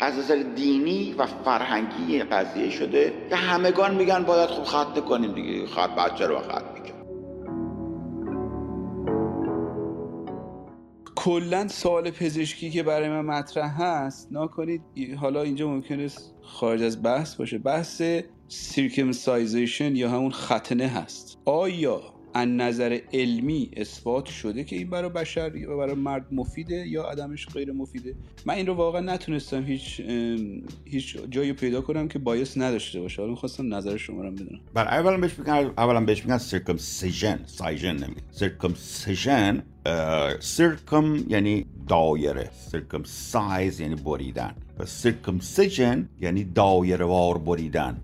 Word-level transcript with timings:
از 0.00 0.18
نظر 0.18 0.42
دینی 0.56 1.14
و 1.18 1.26
فرهنگی 1.26 2.22
قضیه 2.22 2.70
شده 2.70 3.12
که 3.30 3.36
همگان 3.36 3.94
میگن 3.94 4.22
باید 4.24 4.50
خب 4.50 4.64
خط 4.64 5.00
کنیم 5.00 5.32
دیگه 5.32 5.66
خط 5.66 5.90
بچه 5.90 6.26
رو 6.26 6.38
خط 6.38 6.64
میگن 6.74 7.00
کلا 11.16 11.68
سوال 11.68 12.10
پزشکی 12.10 12.70
که 12.70 12.82
برای 12.82 13.08
من 13.08 13.20
مطرح 13.20 13.82
هست 13.82 14.28
نکنید 14.32 14.82
حالا 15.20 15.42
اینجا 15.42 15.68
ممکنه 15.68 16.08
خارج 16.42 16.82
از 16.82 17.02
بحث 17.02 17.34
باشه 17.34 17.58
بحث 17.58 18.02
سیرکمسایزیشن 18.48 19.96
یا 19.96 20.10
همون 20.10 20.30
ختنه 20.30 20.86
هست. 20.86 21.38
آیا 21.44 22.02
از 22.34 22.48
نظر 22.48 22.98
علمی 23.12 23.70
اثبات 23.76 24.26
شده 24.26 24.64
که 24.64 24.76
این 24.76 24.90
برای 24.90 25.10
بشر 25.10 25.56
یا 25.56 25.76
برای 25.76 25.94
مرد 25.94 26.26
مفیده 26.32 26.88
یا 26.88 27.02
عدمش 27.02 27.46
غیر 27.46 27.72
مفیده. 27.72 28.14
من 28.46 28.54
این 28.54 28.66
رو 28.66 28.74
واقعا 28.74 29.00
نتونستم 29.00 29.64
هیچ 29.64 30.00
هیچ 30.84 31.16
جایی 31.30 31.52
پیدا 31.52 31.80
کنم 31.80 32.08
که 32.08 32.18
bias 32.18 32.58
نداشته 32.58 33.00
باشه. 33.00 33.22
حالا 33.22 33.30
می‌خواستم 33.32 33.74
نظر 33.74 33.96
شما 33.96 34.22
رو 34.22 34.30
بدونم. 34.30 34.60
بر 34.74 34.88
اولا 34.88 35.16
بهش 35.18 35.38
میگن 35.38 35.52
اولا 35.78 36.00
بهش 36.00 36.24
میگن 36.24 36.38
circumcision 36.38 37.40
سایژن 37.46 37.92
نمیگن. 37.92 38.22
circumcision 38.30 39.62
circum 40.40 41.16
یعنی 41.28 41.66
دایره 41.88 42.50
cise 43.04 43.80
یعنی 43.80 43.94
بریدن 43.94 44.54
و 44.78 44.86
circumcision 44.86 46.08
یعنی 46.20 46.44
دایره 46.44 47.04
وار 47.04 47.38
بریدن 47.38 48.00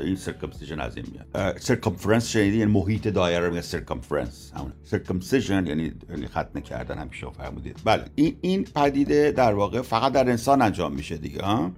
این 0.00 0.16
circumcision 0.16 0.80
از 0.80 0.96
این 0.96 1.06
میاد 1.12 1.58
circumference 1.58 2.28
شنیدی 2.28 2.58
یعنی 2.58 2.72
محیط 2.72 3.08
دایره 3.08 3.48
میگه 3.48 3.60
circumference 3.60 4.52
همون 4.54 4.72
circumcision 4.84 5.66
یعنی 5.66 5.92
ختنه 6.26 6.60
کردن 6.60 6.98
همیشه 6.98 7.26
فرمودید 7.30 7.76
بله 7.84 8.04
این 8.14 8.36
این 8.40 8.64
پدیده 8.64 9.30
در 9.30 9.54
واقع 9.54 9.82
فقط 9.82 10.12
در 10.12 10.30
انسان 10.30 10.62
انجام 10.62 10.92
میشه 10.92 11.16
دیگه 11.16 11.42
ها 11.42 11.72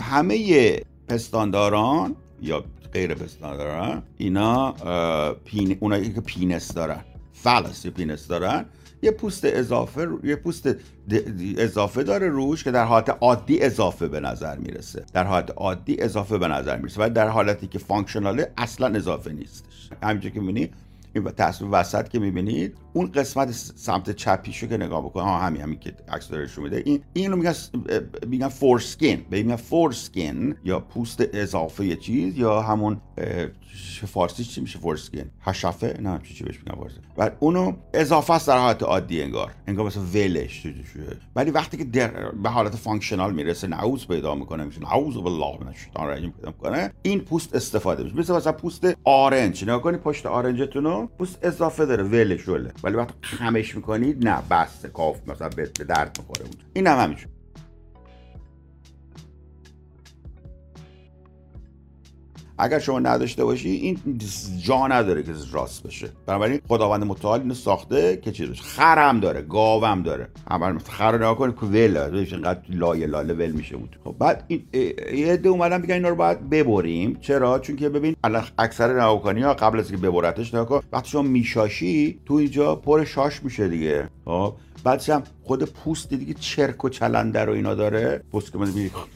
همه 0.00 0.80
پستانداران 1.08 2.16
یا 2.42 2.64
غیر 2.92 3.14
پستانداران 3.14 4.02
اینا 4.16 4.72
پین 5.44 5.76
اونایی 5.80 6.12
که 6.12 6.20
penis 6.20 6.74
دارن 6.74 7.04
phallus 7.42 7.86
penis 7.86 8.26
دارن 8.26 8.64
یه 9.02 9.10
پوست 9.10 9.44
اضافه 9.44 10.08
یه 10.24 10.36
پوست 10.36 10.68
اضافه 11.58 12.02
داره 12.02 12.28
روش 12.28 12.64
که 12.64 12.70
در 12.70 12.84
حالت 12.84 13.16
عادی 13.20 13.60
اضافه 13.60 14.08
به 14.08 14.20
نظر 14.20 14.56
می‌رسه. 14.58 15.04
در 15.12 15.24
حالت 15.24 15.50
عادی 15.56 16.00
اضافه 16.00 16.38
به 16.38 16.48
نظر 16.48 16.76
می‌رسه 16.76 17.04
و 17.04 17.10
در 17.14 17.28
حالتی 17.28 17.66
که 17.66 17.78
functional 17.78 18.45
ه 18.45 18.52
اصلا 18.56 18.86
اضافه 18.96 19.32
نیستش. 19.32 19.90
همینجور 20.02 20.30
که 20.30 20.40
می‌بینی 20.40 20.70
این 21.18 21.30
تصویر 21.36 21.70
وسط 21.72 22.08
که 22.08 22.18
می‌بینید 22.18 22.78
اون 22.92 23.12
قسمت 23.12 23.50
سمت 23.50 24.10
چپیشو 24.10 24.66
که 24.66 24.76
نگاه 24.76 25.04
بکن 25.04 25.20
ها 25.20 25.38
همین 25.38 25.62
همین 25.62 25.78
که 25.78 25.94
عکس 26.08 26.28
داره 26.28 26.48
میده. 26.58 26.82
این 26.86 27.02
اینو 27.12 27.36
میگن 27.36 27.54
میگن 28.26 28.48
foreskin 28.48 29.24
به 29.30 29.42
میگن 29.42 29.56
foreskin 29.56 30.54
یا 30.64 30.80
پوست 30.80 31.24
اضافه 31.32 31.96
چیز 31.96 32.38
یا 32.38 32.62
همون 32.62 33.00
فارسی 34.06 34.44
چی 34.44 34.60
میشه 34.60 34.78
foreskin 34.78 35.24
حشفه 35.40 35.98
نه 36.00 36.20
چی 36.24 36.34
چی 36.34 36.44
بهش 36.44 36.58
میگن 36.58 36.78
فارسی. 36.80 36.96
و 37.18 37.30
اونو 37.40 37.72
اضافه 37.94 38.34
است 38.34 38.48
در 38.48 38.58
حالت 38.58 38.82
عادی 38.82 39.22
انگار. 39.22 39.52
انگار 39.66 39.86
مثلا 39.86 40.02
ولش 40.02 40.66
ولی 41.36 41.50
وقتی 41.50 41.76
که 41.76 41.84
در 41.84 42.30
به 42.30 42.48
حالت 42.48 42.76
functional 42.76 43.34
می‌رسه 43.34 43.66
نعوظ 43.66 44.06
پیدا 44.06 44.34
می‌کنه 44.34 44.64
میشه 44.64 44.80
نعوذ 44.80 45.14
بالله 45.14 45.58
من 45.60 45.68
الشیطان 45.68 46.06
الرجیم 46.06 46.30
پیدا 46.30 46.48
می‌کنه 46.48 46.92
این 47.02 47.20
پوست 47.20 47.54
استفاده 47.54 48.02
میشه. 48.02 48.16
مثل 48.16 48.34
مثلا 48.34 48.52
پوست 48.52 48.96
آرنج 49.04 49.62
نگاه 49.62 49.82
کنید 49.82 50.00
پشت 50.00 50.26
آرنجتون 50.26 51.07
پوست 51.18 51.38
اضافه 51.42 51.86
داره 51.86 52.02
ولش 52.04 52.48
وله 52.48 52.72
ولی 52.82 52.96
وقتی 52.96 53.14
خمش 53.22 53.76
می‌کنید 53.76 54.28
نه 54.28 54.42
بسته 54.50 54.88
کاف 54.88 55.28
مثلا 55.28 55.48
به 55.48 55.66
درد 55.66 56.18
می‌خوره 56.18 56.50
این 56.74 56.86
هم 56.86 56.98
همینجور 56.98 57.28
اگر 62.58 62.78
شما 62.78 62.98
نداشته 62.98 63.44
باشی 63.44 63.68
این 63.68 64.18
جا 64.64 64.86
نداره 64.86 65.22
که 65.22 65.32
راست 65.52 65.82
بشه. 65.82 66.08
بنابراین 66.26 66.60
خداوند 66.68 67.04
متعال 67.04 67.40
اینو 67.40 67.54
ساخته 67.54 68.16
که 68.22 68.32
چیز 68.32 68.48
بشه؟ 68.48 68.62
خرم 68.62 69.20
داره 69.20 69.42
گاوم 69.42 70.02
داره. 70.02 70.28
اول 70.50 70.78
خر 70.78 71.16
نگاه 71.16 71.38
کنید 71.38 71.54
که 71.54 71.66
ول 71.66 72.26
اینقدر 72.32 72.60
لایه 72.68 73.06
لاله 73.06 73.34
ول 73.34 73.50
میشه 73.50 73.76
بود. 73.76 73.98
خب 74.04 74.14
بعد 74.18 74.44
این 74.48 74.62
یه 75.14 75.32
عده 75.32 75.48
اومدن 75.48 75.80
میگن 75.80 75.94
اینا 75.94 76.08
رو 76.08 76.16
باید 76.16 76.50
ببریم. 76.50 77.18
چرا؟ 77.20 77.58
چون 77.58 77.76
که 77.76 77.88
ببین 77.88 78.16
اکثر 78.58 79.00
نواکانی 79.00 79.42
ها 79.42 79.54
قبل 79.54 79.78
از 79.78 79.90
که 79.90 79.96
ببرتش 79.96 80.54
نگاه 80.54 80.82
وقتی 80.92 81.10
شما 81.10 81.22
میشاشی 81.22 82.20
تو 82.26 82.34
اینجا 82.34 82.76
پر 82.76 83.04
شاش 83.04 83.42
میشه 83.42 83.68
دیگه. 83.68 84.08
خب 84.24 84.54
بعدش 84.84 85.10
هم 85.10 85.22
خود 85.42 85.64
پوست 85.64 86.14
دیگه 86.14 86.34
چرک 86.34 86.84
و 86.84 86.88
چلنده 86.88 87.44
رو 87.44 87.52
اینا 87.52 87.74
داره. 87.74 88.22
پوست 88.32 88.52
که 88.52 88.58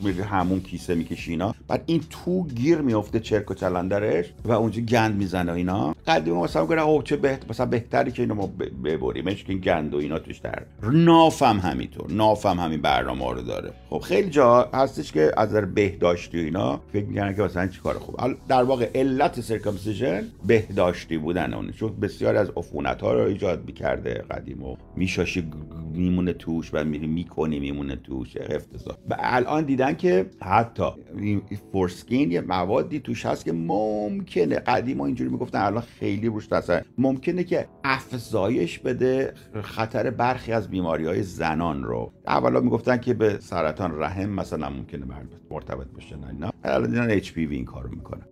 میری 0.02 0.20
همون 0.20 0.60
کیسه 0.60 0.94
می‌کشی 0.94 1.30
اینا. 1.30 1.51
بعد 1.68 1.82
این 1.86 2.02
تو 2.10 2.46
گیر 2.46 2.78
میفته 2.78 3.20
چرک 3.20 3.50
و 3.50 3.54
چلندرش 3.54 4.32
و 4.44 4.52
اونجا 4.52 4.80
گند 4.82 5.16
می‌زنه 5.16 5.52
اینا. 5.52 5.94
قدیم 6.06 6.36
مثلا 6.36 6.62
میگن 6.62 6.78
اوه 6.78 7.04
چه 7.04 7.16
بهت 7.16 7.50
مثلا 7.50 7.66
بهتری 7.66 8.12
که 8.12 8.22
اینو 8.22 8.34
ما 8.34 8.46
ببریمش 8.84 9.44
که 9.44 9.54
گند 9.54 9.94
و 9.94 9.96
اینا 9.96 10.18
توش 10.18 10.38
در. 10.38 10.62
نافم 10.92 11.58
همینطور. 11.58 12.10
نافم 12.10 12.60
همین 12.60 12.82
برنامه 12.82 13.32
رو 13.32 13.42
داره. 13.42 13.72
خب 13.90 13.98
خیلی 13.98 14.30
جا 14.30 14.70
هستش 14.74 15.12
که 15.12 15.32
از 15.36 15.52
بهداشتی 15.52 16.40
و 16.40 16.44
اینا 16.44 16.80
فکر 16.92 17.04
می‌کنن 17.04 17.36
که 17.36 17.42
مثلا 17.42 17.66
چیکار 17.66 17.98
خوب. 17.98 18.20
در 18.48 18.62
واقع 18.62 18.90
علت 18.94 19.40
سرکمسیژن 19.40 20.24
بهداشتی 20.46 21.18
بودن 21.18 21.54
اون. 21.54 21.70
چون 21.70 22.00
بسیار 22.00 22.36
از 22.36 22.50
عفونت 22.56 23.02
ها 23.02 23.12
رو 23.12 23.20
ایجاد 23.20 23.66
می‌کرده 23.66 24.14
قدیم 24.30 24.62
و 24.62 24.76
میشاشی 24.96 25.50
میمونه 25.92 26.32
توش 26.32 26.70
و 26.72 26.84
میری 26.84 27.06
می‌کنی 27.06 27.60
میمونه 27.60 27.96
توش. 27.96 28.36
افتضاح. 28.36 28.96
و 29.10 29.16
الان 29.18 29.64
دیدن 29.64 29.94
که 29.94 30.26
حتی 30.40 30.84
فورسکین 31.56 32.32
یه 32.32 32.40
موادی 32.40 33.00
توش 33.00 33.26
هست 33.26 33.44
که 33.44 33.52
ممکنه. 33.52 34.56
قدیم 34.56 34.98
ها 34.98 35.06
اینجوری 35.06 35.30
می‌گفتن 35.30 35.60
الان 35.60 35.82
خیلی 35.82 36.26
روش 36.26 36.46
تاثیر. 36.46 36.80
ممکنه 36.98 37.44
که 37.44 37.68
افزایش 37.84 38.78
بده 38.78 39.34
خطر 39.62 40.10
برخی 40.10 40.52
از 40.52 40.70
بیماری 40.70 41.06
های 41.06 41.22
زنان 41.22 41.84
رو. 41.84 42.12
اولا 42.26 42.60
می‌گفتن 42.60 42.96
که 42.96 43.14
به 43.14 43.38
سرطان 43.40 44.00
رحم 44.00 44.28
مثلا 44.28 44.70
ممکنه 44.70 45.06
مرتبط 45.50 45.86
بشه 45.86 46.16
نه 46.16 46.50
الان 46.64 46.90
دیدن 46.90 47.10
اچ 47.10 47.32
این 47.36 47.64
کارو 47.64 47.90
می‌کنه. 47.90 48.22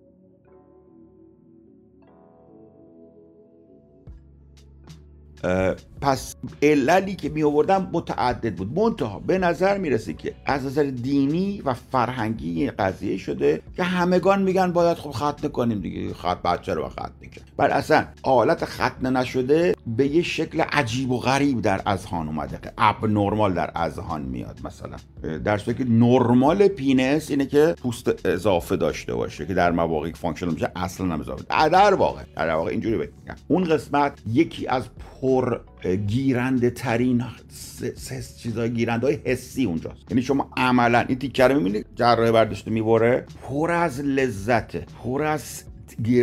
پس 6.00 6.36
عللی 6.62 7.14
که 7.14 7.28
می 7.28 7.42
آوردن 7.42 7.88
متعدد 7.92 8.54
بود. 8.54 8.78
منتها 8.78 9.18
به 9.18 9.38
نظر 9.38 9.78
می‌رسه 9.78 10.12
که 10.12 10.34
از 10.46 10.64
نظر 10.64 10.84
دینی 10.84 11.62
و 11.64 11.74
فرهنگی 11.74 12.70
قضیه 12.70 13.16
شده 13.16 13.62
که 13.76 13.82
همگان 13.82 14.42
میگن 14.42 14.72
باید 14.72 14.96
خب 14.96 15.10
ختنه 15.10 15.50
کنیم 15.50 15.80
دیگه 15.80 16.14
خط 16.14 16.42
بچه 16.42 16.74
رو 16.74 16.88
ختنه 16.88 17.06
کنیم 17.20 17.46
بر 17.56 17.70
اصلا 17.70 18.04
حالت 18.22 18.64
ختنه 18.64 19.10
نشده 19.10 19.74
به 19.86 20.06
یه 20.06 20.22
شکل 20.22 20.60
عجیب 20.60 21.10
و 21.10 21.18
غریب 21.18 21.60
در 21.60 21.80
اذهان 21.86 22.26
اومده. 22.26 22.58
که 22.62 22.72
abnormal 22.78 23.54
در 23.54 23.70
اذهان 23.74 24.22
میاد 24.22 24.58
مثلا. 24.64 24.96
در 25.38 25.58
صورتی 25.58 25.84
که 25.84 25.90
نرمال 25.90 26.68
penis 26.68 27.30
اینه 27.30 27.46
که 27.46 27.74
پوست 27.82 28.26
اضافه 28.26 28.76
داشته 28.76 29.14
باشه 29.14 29.46
که 29.46 29.54
در 29.54 29.70
مواقعی 29.70 30.12
functional 30.12 30.52
میشه 30.52 30.72
اصلا 30.76 31.14
اضافه 31.14 31.44
در 31.68 31.94
واقع 31.94 32.22
در 32.36 32.54
واقع 32.54 32.70
اینجوری 32.70 32.96
بگم 32.96 33.36
اون 33.48 33.64
قسمت 33.64 34.20
یکی 34.26 34.66
از 34.66 34.84
گیرنده 36.06 36.70
ترین 36.70 37.22
چیزای 38.42 38.70
گیرنده 38.70 39.06
های 39.06 39.18
حسی 39.24 39.64
اونجاست. 39.64 40.10
یعنی 40.10 40.22
شما 40.22 40.50
عملا 40.56 41.04
این 41.08 41.18
تیکه 41.18 41.44
رو 41.44 41.56
می‌بینید 41.56 41.86
جراح 41.94 42.30
برداشته 42.30 42.70
می‌بره 42.70 43.24
پر 43.42 43.70
از 43.70 44.00
لذته 44.00 44.86
پر 45.02 45.22
از 45.22 45.62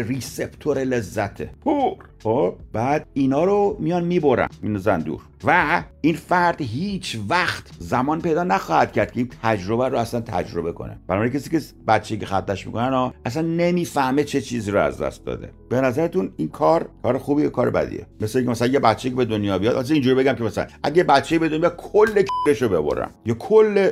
ریسپتور 0.08 0.78
لذته. 0.84 1.50
پر. 1.66 1.96
خب 2.24 2.56
بعد 2.74 3.08
اینا 3.14 3.44
رو 3.44 3.78
میان 3.80 4.04
می‌برن 4.04 4.48
این 4.64 4.78
زندور. 4.78 5.22
و 5.44 5.84
این 6.02 6.16
فرد 6.16 6.62
هیچ 6.62 7.20
وقت 7.30 7.64
زمان 7.80 8.22
پیدا 8.22 8.44
نخواهد 8.44 8.92
کرد 8.92 9.12
که 9.12 9.20
این 9.20 9.30
تجربه 9.44 9.90
رو 9.90 9.98
اصلا 9.98 10.22
تجربه 10.22 10.72
کنه. 10.72 11.00
برای 11.08 11.30
کسی 11.30 11.50
که 11.50 11.62
بچه 11.88 12.18
که 12.18 12.26
خطش 12.26 12.68
می‌کنن 12.68 13.12
اصلا 13.26 13.42
نمی‌فهمه 13.42 14.24
چه 14.24 14.42
چیزی 14.42 14.72
رو 14.72 14.80
از 14.80 15.02
دست 15.02 15.26
داده. 15.26 15.52
به 15.70 15.82
نظرتون 15.82 16.34
این 16.38 16.48
کار 16.48 16.90
کار 17.04 17.18
خوبی 17.18 17.44
یا 17.44 17.50
کار 17.50 17.70
بدیه؟ 17.70 18.06
مثل 18.22 18.38
اینکه 18.38 18.52
مثلا 18.52 18.68
یه 18.68 18.80
بچه 18.80 19.10
که 19.10 19.16
به 19.16 19.26
دنیا 19.26 19.60
بیاد 19.60 19.76
اصلا 19.76 19.94
اینجوری 19.94 20.16
بگم 20.16 20.34
که 20.34 20.44
مثلا 20.44 20.68
اگه 20.84 21.04
بچه 21.04 21.40
به 21.40 21.50
دنیا 21.50 21.70
کل 21.70 22.24
رو 22.62 22.70
ببرن 22.70 23.10
یا 23.26 23.34
کل 23.34 23.90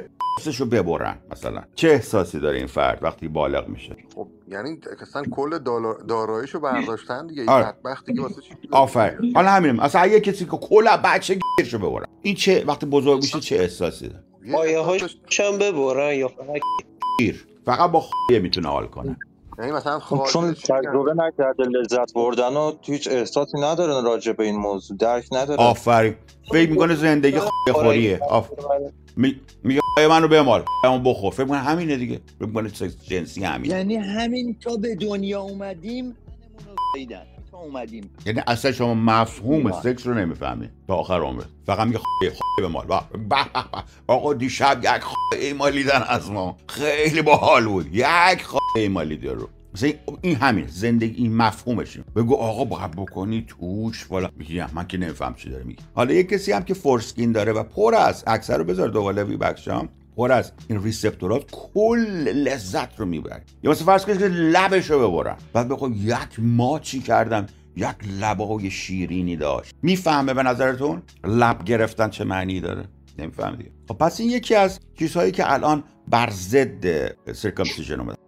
رو 0.58 0.66
ببرن 0.66 1.16
مثلا. 1.32 1.64
چه 1.76 1.88
احساسی 1.88 2.40
داره 2.40 2.58
این 2.58 2.68
فرد 2.68 3.00
وقتی 3.02 3.28
بالغ 3.28 3.70
میشه؟ 3.70 3.96
خب 4.16 4.28
یعنی 4.48 4.80
اصلا 5.02 5.24
کل 5.32 5.58
داراییشو 6.08 6.60
برداشتن 6.60 7.28
دیگه. 7.28 7.46
آره. 7.46 7.66
بدبختی 7.66 8.14
که 8.14 8.22
واسه 8.22 8.36
آفر 8.72 9.18
حالا 9.36 9.50
همینم. 9.50 9.80
اصلا 9.80 10.02
اگه 10.02 10.20
کسی 10.20 10.46
که 10.46 10.58
کل 10.58 10.98
بچه 11.04 11.40
رو 11.72 11.80
ببرن 11.80 12.06
این 12.22 12.36
چه 12.36 12.64
وقتی 12.68 12.86
بزرگ 12.86 13.22
میشه 13.22 13.40
چه 13.40 13.56
احساسی 13.56 14.10
داره؟ 14.10 14.82
هاشم 14.82 15.58
ببرن 15.60 16.16
یا 16.16 16.28
فقط 16.28 16.62
فقط 17.66 17.92
با 17.92 18.04
خیه 18.30 18.40
می‌تونه 18.40 18.70
حال 18.70 18.88
کنه. 18.88 19.18
یعنی 19.60 19.72
مثلا 19.72 20.00
خب 20.00 20.24
چون 20.30 20.54
تجربه 20.54 21.14
نکرده 21.14 21.64
لذت 21.64 22.14
بردن 22.14 22.54
و 22.54 22.72
هیچ 22.82 23.08
احساسی 23.08 23.58
نداره 23.58 24.08
راجع 24.08 24.32
به 24.32 24.44
این 24.44 24.56
موضوع. 24.56 24.98
درک 24.98 25.26
نداره. 25.32 25.62
آفرین. 25.62 26.16
فکر 26.52 26.70
می‌کنه 26.70 26.96
زندگی 26.96 27.40
خوریه. 27.74 28.20
آف... 28.30 28.50
میگه 29.64 29.82
منو 29.98 30.28
بمال. 30.28 30.64
اون 30.84 31.04
بخور. 31.04 31.34
فکر 31.34 31.46
کنم 31.46 31.64
همینه 31.64 31.98
دیگه. 31.98 32.22
فکر 32.40 32.52
کنم 32.52 32.68
جنسی 33.08 33.44
همین 33.44 33.72
یعنی 33.72 33.96
همین 33.96 34.56
تا 34.62 34.76
به 34.76 34.96
دنیا 34.96 35.42
اومدیم 35.42 36.16
تا 37.52 37.58
اومدیم. 37.58 38.10
یعنی 38.26 38.42
اصلا 38.48 38.72
شما 38.72 38.94
مفهوم. 38.94 39.82
سکس 39.82 40.08
رو 40.08 40.14
نمی‌فهمید 40.14 40.70
تا 40.88 40.96
آخر 40.96 41.22
عمرت 41.22 41.46
فقط 41.66 41.88
میگه 41.88 42.00
خواهی 42.00 42.36
به 42.58 42.68
مال 42.68 42.86
به 42.86 43.00
به 43.12 43.20
به. 43.30 43.84
آقا 44.08 44.34
دیشب 44.34 44.80
یک 44.84 45.02
خواهی 45.02 45.54
مالیدن 45.54 46.04
از 46.08 46.32
ما. 46.32 46.58
خیلی 46.68 47.22
باحال 47.22 47.66
بود. 47.66 47.96
یک 47.96 48.44
خواهی 48.44 48.88
مالیده 48.88 49.34
رو 49.34 49.50
مثلا 49.76 49.92
این- 50.22 50.36
همین 50.36 50.68
زندگی 50.68 51.24
این 51.24 51.36
مفهومشه 51.36 52.04
بگو 52.16 52.36
آقا 52.36 52.66
باید 52.66 52.92
بکنی 52.92 53.46
توش. 53.48 54.06
والا 54.10 54.30
میگه 54.38 54.76
من 54.76 54.88
که 54.88 54.98
نمیفهم 54.98 55.34
چی 55.36 55.50
داره 55.50 55.64
میگه. 55.64 55.84
حالا 55.94 56.14
یه 56.14 56.24
کسی 56.24 56.52
هم 56.52 56.64
که 56.64 56.74
فورسکین 56.74 57.32
داره 57.32 57.52
و 57.52 57.64
پر 57.64 57.96
است 57.96 58.24
اکثر 58.28 58.58
رو 58.58 58.64
بذار 58.64 58.90
دوباره 58.90 59.24
وی 59.24 59.38
بکشم 59.38 59.90
پر 60.18 60.32
از 60.32 60.52
این 60.68 60.84
ریسپتورات 60.84 61.44
کل 61.52 62.28
لذت 62.30 63.00
رو 63.00 63.06
می‌بره. 63.06 63.44
یا 63.64 63.72
مثلا 63.72 63.86
فرض 63.86 64.06
کنید 64.06 64.20
که 64.20 64.28
لبش 64.28 64.92
رو 64.92 65.12
ببرن. 65.12 65.36
بعد 65.54 65.68
بگو 65.68 65.90
یک 65.96 66.18
ماچی 66.40 67.00
کردم؟ 67.00 67.46
یک 67.76 67.96
لبای 68.22 68.72
شیرینی 68.72 69.36
داشت. 69.36 69.76
می‌فهمه 69.82 70.34
به 70.34 70.44
نظرتون 70.44 71.02
لب 71.24 71.64
گرفتن 71.64 72.10
چه 72.10 72.24
معنی 72.24 72.60
داره؟ 72.60 72.86
نمیفهم 73.20 73.56
دیگه. 73.56 73.72
خب 73.88 73.98
پس 73.98 74.20
این 74.20 74.30
یکی 74.30 74.56
از 74.56 74.80
چیزهایی 75.00 75.32
که 75.32 75.54
الان 75.54 75.84
بر 76.08 76.30
ضد 76.30 77.08
سرکمسیژن 77.34 78.00
اومده. 78.00 78.25